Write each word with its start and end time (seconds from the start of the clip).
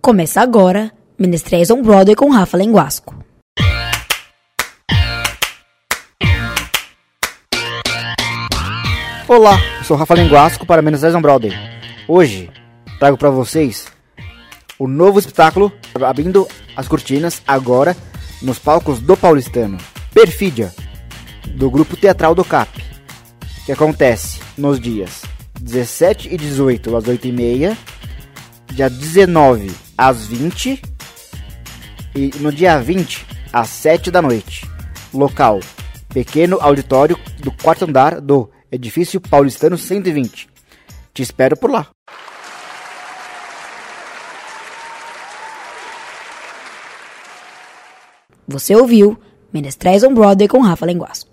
Começa 0.00 0.40
agora 0.40 0.92
Menestréis 1.18 1.70
on 1.70 1.80
Broadway 1.80 2.16
com 2.16 2.28
Rafa 2.28 2.56
Lenguasco. 2.56 3.14
Olá, 9.28 9.56
eu 9.78 9.84
sou 9.84 9.96
Rafa 9.96 10.14
Lenguasco 10.14 10.66
para 10.66 10.82
Menestréis 10.82 11.14
on 11.14 11.22
Broadway. 11.22 11.52
Hoje 12.08 12.50
trago 12.98 13.16
para 13.16 13.30
vocês 13.30 13.86
o 14.78 14.88
novo 14.88 15.20
espetáculo 15.20 15.72
abrindo 16.04 16.48
as 16.76 16.88
cortinas 16.88 17.40
agora 17.46 17.96
nos 18.42 18.58
palcos 18.58 19.00
do 19.00 19.16
Paulistano. 19.16 19.78
Perfídia, 20.12 20.74
do 21.54 21.70
grupo 21.70 21.96
teatral 21.96 22.34
do 22.34 22.44
CAP, 22.44 22.84
que 23.64 23.72
acontece 23.72 24.40
nos 24.58 24.80
dias 24.80 25.22
17 25.60 26.28
e 26.32 26.36
18 26.36 26.96
às 26.96 27.04
8h30, 27.04 27.76
dia 28.72 28.90
19 28.90 29.70
às 29.96 30.26
20 30.26 30.82
e 32.14 32.30
no 32.40 32.52
dia 32.52 32.78
20 32.78 33.24
às 33.52 33.68
7 33.68 34.10
da 34.10 34.20
noite. 34.20 34.68
Local: 35.14 35.60
pequeno 36.08 36.58
auditório 36.60 37.18
do 37.38 37.52
quarto 37.52 37.84
andar 37.84 38.20
do 38.20 38.50
edifício 38.70 39.20
Paulistano 39.20 39.78
120. 39.78 40.48
Te 41.14 41.22
espero 41.22 41.56
por 41.56 41.70
lá. 41.70 41.86
Você 48.48 48.74
ouviu 48.74 49.18
Menestréis 49.52 50.02
on 50.02 50.14
Broadway 50.14 50.48
com 50.48 50.60
Rafa 50.60 50.84
Lenguasco. 50.84 51.31